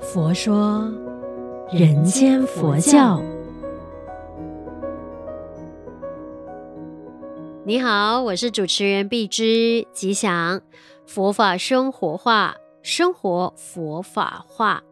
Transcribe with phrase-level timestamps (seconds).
[0.00, 0.92] 佛说
[1.70, 3.22] 人间佛教。
[7.64, 10.60] 你好，我是主持人碧芝，吉祥
[11.06, 14.82] 佛法生活化，生活佛法化。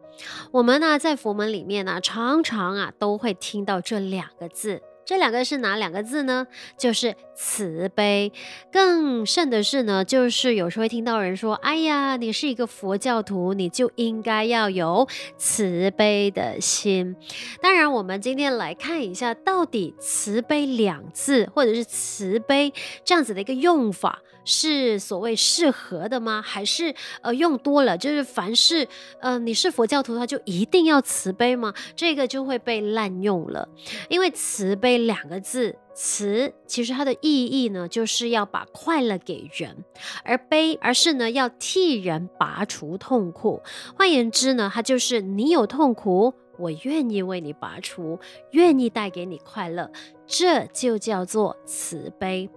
[0.51, 4.81] 我们呢，在佛门里面呢，常常啊都会听到这两个字。
[5.11, 6.47] 这两个是哪两个字呢？
[6.77, 8.31] 就是慈悲。
[8.71, 15.05] 更甚的是呢，就是有时候会听到人说：“哎呀，你是一个佛教徒，你就应该要有
[15.35, 17.17] 慈悲的心。”
[17.61, 22.71] 当然，我们今天来看一下，到底“慈悲”两字，或者是“慈悲”
[23.03, 26.41] 这样子的一个用法，是所谓适合的吗？
[26.41, 28.87] 还是呃用多了，就是凡是
[29.19, 31.73] 呃你是佛教徒，他就一定要慈悲吗？
[31.95, 33.67] 这个就会被滥用了，
[34.07, 34.91] 因为慈悲。
[35.01, 39.83] 两个字，慈其实它的意义呢，就是要把快乐给人，
[40.23, 43.61] 而悲而是呢要替人拔除痛苦。
[43.97, 48.19] 换言之呢，它就是你有痛苦，我愿意为你拔除，
[48.51, 49.89] 愿意带给你快乐。
[50.27, 52.49] 这就叫做慈悲。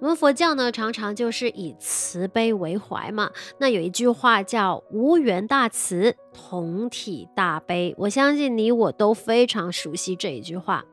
[0.00, 3.30] 我们佛教呢，常常就是以慈悲为怀嘛。
[3.58, 7.94] 那有一句话叫“无缘大慈，同体大悲”。
[7.98, 10.84] 我相信你我都非常熟悉这一句话。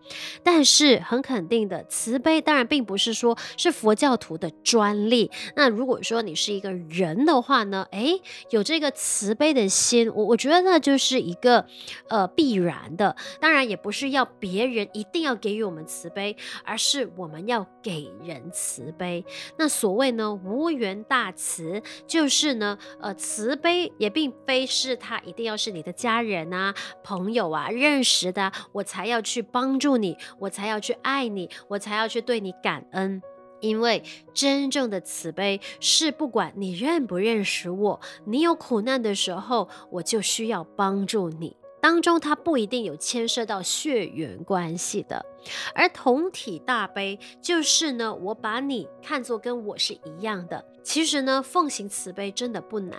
[0.43, 5.31] 但是很肯定的，慈悲当然并不是说是佛教徒的专利。
[5.55, 11.65] 那如果说你是一个人的话呢，诶，有这个慈悲的心，我我觉得那就是一个
[12.09, 13.15] 呃必然的。
[13.39, 16.35] 当然也不是要别人一定要给予我们慈悲。
[16.63, 19.23] 而是我们要给人慈悲。
[19.57, 33.21] 那所谓呢，无缘大慈，就是呢，呃，慈悲也并非是他一定要是你的家人啊、朋友啊、认识的，我才要去帮助你，我才要去爱你，我才要去对你感恩。
[33.61, 41.55] 因为真正的慈悲是不管你认不认识我，你有苦难的时候，我就需要帮助你。
[41.81, 45.25] 当中它不一定有牵涉到血缘关系的。
[45.73, 50.63] 而同体大悲就是呢，我把你看作跟我是一样的。
[50.83, 52.97] 其实呢，奉行慈悲真的不难，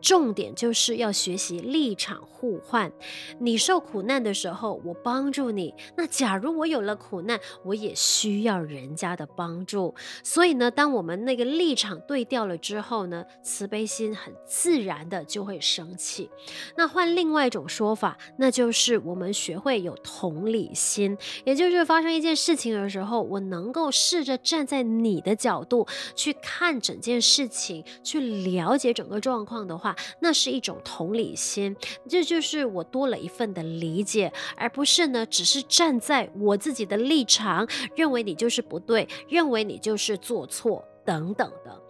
[0.00, 2.92] 重点就是要学习立场互换。
[3.38, 9.94] 你受苦难的时候，我帮助你；那假如我有了苦难，我也需要人家的帮助。
[10.22, 16.28] 所以呢，当我们那个立场对调了之后呢，慈悲心很自然的就会升起。
[16.76, 21.79] 那换另外一种说法，那就是我们学会有同理心，也就是。
[21.84, 31.76] 发生一件事情的时候，我能够试着站在你的角度去看整件事情，去了解整个状况的话，那是一种同理心。
[32.08, 40.84] 这就是我多了一份的理解，而不是呢，只是站在我自己的立场，认为你就是不对，认为你就是做错。
[41.10, 41.82] 等等的，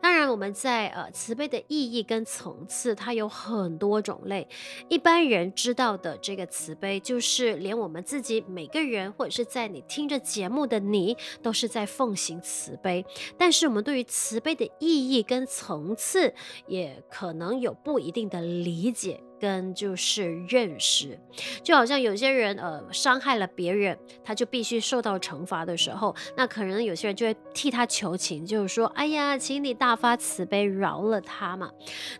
[0.00, 4.46] 当然我们在呃慈悲的意义跟层次，它有很多种类。
[4.88, 13.04] 一般人知道的这个慈悲，就是连我们自己每个人，或者是在你听着节目的你，都是在奉行慈悲。
[13.36, 16.32] 但是我们对于慈悲的意义跟层次，
[16.68, 19.20] 也可能有不一定的理解。
[19.40, 21.18] 跟就是认识，
[21.62, 31.70] 就好像有些人呃伤害了别人，他就必须受到惩罚的时候，那可能有些人就会替他求情，就是说，哎呀，请你大发慈悲饶了他嘛。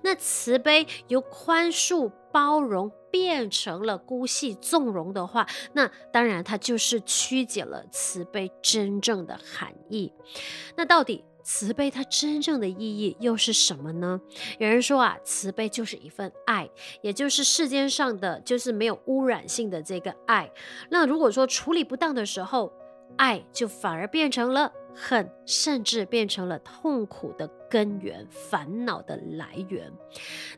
[0.03, 10.13] 那慈悲由宽恕包容变成了姑息纵容的话，那当然它就是曲解了慈悲真正的含义。
[10.77, 11.25] 那到底？
[11.51, 14.21] 慈悲它真正的意义又是什么呢？
[14.59, 16.69] 有人说啊，慈悲就是一份爱，
[17.01, 20.53] 也就是世间上的就是没有污染性的这个爱。
[20.91, 22.71] 那如果说处理不当的时候，
[23.17, 29.93] 爱就反而变成了恨，甚至变成了痛苦的根源，烦恼的来源。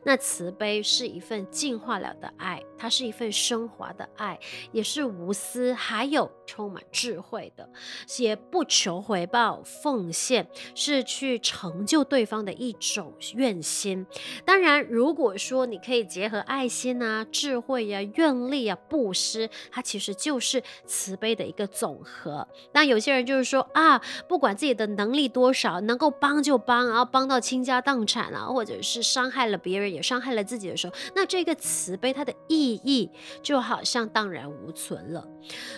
[0.03, 4.39] 那慈悲是一份净化了的爱，它是一份升华的爱，
[4.71, 7.69] 也是无私，还有充满智慧的，
[8.17, 14.05] 也不求回报，奉献是去成就对方的一种愿心。
[14.45, 22.47] 当然，如果说你可以结合爱心啊、智慧呀、啊、愿力啊、布施，它其实就是慈悲的一个总和。
[22.73, 27.00] 那有些人就是说啊，不管自己的能力多少，能够帮就帮啊。
[27.01, 33.09] 要帮到倾家荡产啊，或者是伤害了别人，也伤害了自己的时候，那这个慈悲它的意义
[33.41, 35.27] 就好像荡然无存了。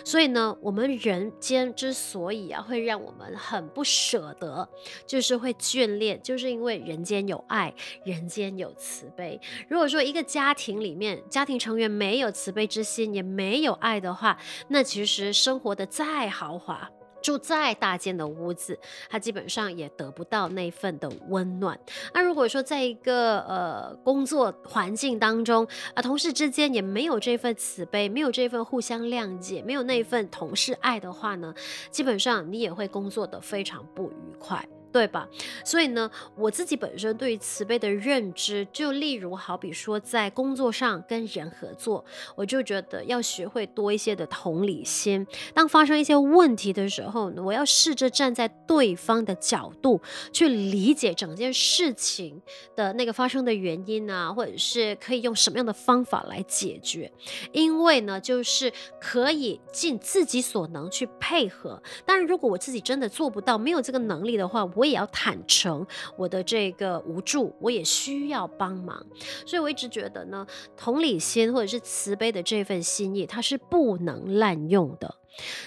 [0.04, 4.68] 所以呢，我们人间之所以啊会让我们很不舍得，
[5.06, 7.74] 就是会眷恋，就是因为人间有爱，
[8.04, 9.40] 人间有慈悲。
[9.68, 14.36] 如果说一个家庭里面家庭成员没有慈悲之心，也没有爱的话，
[14.68, 16.90] 那其实生活的再豪华。
[17.24, 18.78] 住再大间的屋子，
[19.08, 21.78] 他基本上也得不到那份的温暖。
[22.12, 31.54] 那如果说在一个呃工作环境当中啊，同事之间也没有这份慈悲，没有这份互相谅解，没有那份同事爱的话呢，
[31.90, 34.68] 基本上你也会工作的非常不愉快。
[34.94, 35.28] 对吧？
[35.64, 42.04] 所以呢，我自己本身对于慈悲的认知，就例如好比说在工作上跟人合作，
[42.36, 45.26] 我就觉得要学会多一些的同理心。
[45.52, 50.00] 当发生一些问题的时候，我要试着站在对方的角度
[50.32, 52.40] 去理解整件事情
[52.76, 57.10] 的那个发生的原因啊，或者是可以用什么样的方法来解决。
[57.50, 61.82] 因为呢，就是可以尽自己所能去配合。
[62.06, 64.83] 当然，如果我自己真的做不到，没有这个能力的话，我。
[64.84, 69.02] 我也要坦诚我的这个无助，我也需要帮忙，
[69.46, 70.46] 所以我一直觉得呢，
[70.76, 75.14] 同理心或者是慈悲的这份心意，它是不能滥用的。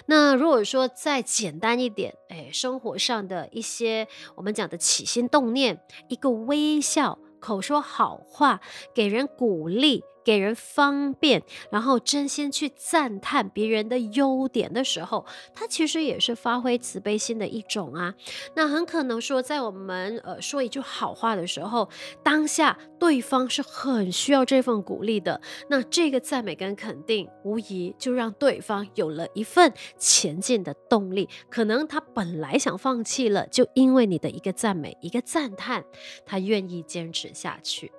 [0.05, 8.61] 那如果说再简单一点，哎，生活上的一些我们讲的起心动念，一个微笑，口说好话，
[8.93, 10.03] 给人鼓励。
[10.27, 11.41] 给人方便，
[11.71, 15.25] 然后真心去赞叹别人的优点的时候，
[15.55, 18.13] 他其实也是发挥慈悲心的一种啊。
[18.53, 21.87] 那很可能说，在我们呃说一句好话的时候，
[22.21, 25.39] 当下对方是很需要这份鼓励的。
[25.69, 31.29] 那这个赞美跟肯定，无疑就让对方有了一份前进的动力。
[31.49, 35.85] 可能他本来想放弃了，就因为你的一个赞美、一个赞叹，
[36.25, 37.93] 他愿意坚持下去。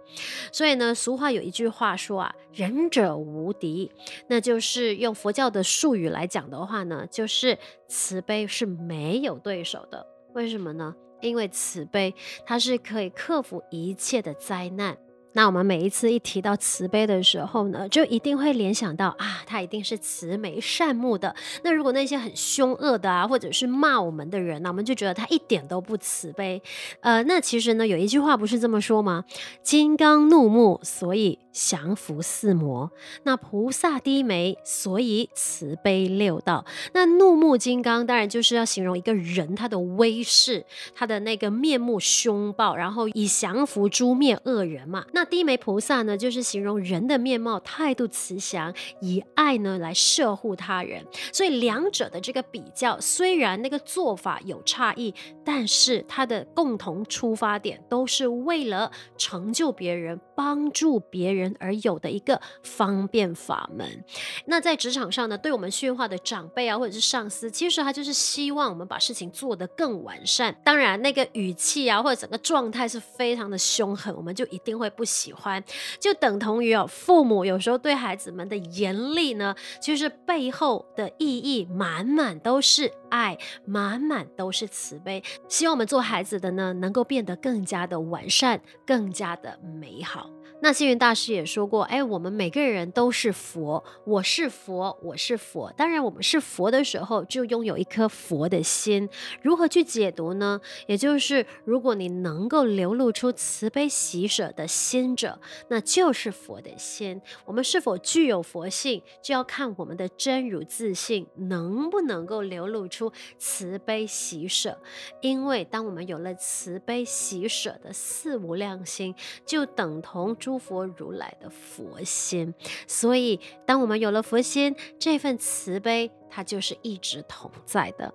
[0.53, 2.18] 所以呢，俗话有一句话说。
[2.53, 3.91] 仁者无敌，
[4.29, 10.07] 那就是用佛教的术语来讲的话呢，就是慈悲是没有对手的。
[10.35, 10.95] 为什么呢？
[11.21, 12.15] 因为慈悲
[12.47, 14.97] 它是可以克服一切的灾难。
[15.39, 21.33] 那我们每一次一提到慈悲的时候呢，就一定会联想到啊，他一定是慈眉善目的。
[21.63, 26.61] 那如果那些很凶恶的啊，或者是骂我们的人呢，我们就觉得他一点都不慈悲。
[27.03, 29.25] 呃，那其实呢，有一句话不是这么说吗？
[29.63, 32.91] 金刚怒目，所以降伏四魔；
[33.23, 36.65] 那菩萨低眉，所以慈悲六道。
[36.95, 45.05] 那怒目金刚当然就是要形容一个人他的威势，他的那个面目凶暴，然后以降伏诛灭恶人嘛。
[45.13, 51.05] 那低眉菩萨呢，就是形容人的面貌态度慈祥，以爱呢来摄护他人。
[51.33, 55.15] 所以两者的这个比较，虽然那个做法有差异，
[55.45, 64.05] 但是它的共同出发点都是为了成就别人、帮助别人而有的一个方便法门。
[64.47, 70.55] 那在职场上呢，对我们驯化的长辈啊，或者是上司，其实他就是希望我们把事情做得更完善。
[70.65, 75.63] 当然，那个语气啊，或者整个状态是非常的凶狠，我们就一定会不喜喜欢，
[75.99, 85.23] 就等同于哦，父母有时候对孩子们的严厉呢，其实背后的意义满满都是爱，满满都是慈悲。
[85.49, 90.31] 希望我们做孩子的呢，能够变得更加的完善，更加的美好。
[90.61, 95.73] 那星云大师也说过，哎，我们每个人都是佛，我是佛，我是佛。
[95.77, 99.09] 当然，我们是佛的时候，就拥有一颗佛的心。
[99.41, 100.61] 如何去解读呢？
[100.89, 107.21] 也就是，如果你能够流露出慈悲喜舍的心者，那就是佛的心。
[107.45, 114.79] 我们是否具有佛性，就要看我们的真如自信能不能够流露出慈悲喜舍。
[115.21, 119.15] 因为当我们有了慈悲喜舍的四无量心，
[119.45, 120.35] 就等同。
[120.39, 122.55] 诸佛如来的佛心，
[122.87, 128.13] 所以当我们有了佛心，这份慈悲它就是一直同在的。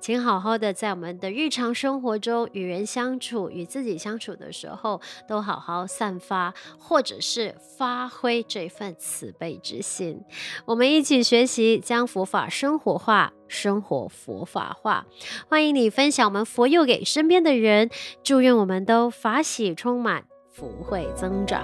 [0.00, 10.22] 请好好的在我们的日常生活中与人相处、与自己相处的时候，都好好散发或者是发挥这份慈悲之心。
[10.64, 15.06] 我们一起学习，将佛法生活化，生活佛法化。
[15.48, 17.90] 欢迎你分享我们佛佑给身边的人，
[18.22, 20.24] 祝愿我们都法喜充满。
[20.52, 21.62] 福慧增长。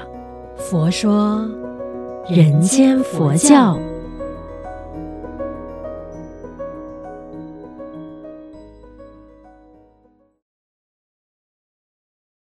[0.57, 1.49] 佛说，
[2.29, 3.79] 人间佛教。